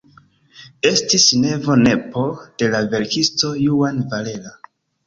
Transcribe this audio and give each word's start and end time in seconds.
Estis 0.91 1.27
nevo-nepo 1.43 2.25
de 2.63 2.73
la 2.77 2.85
verkisto 2.97 3.57
Juan 3.69 4.07
Valera. 4.17 4.57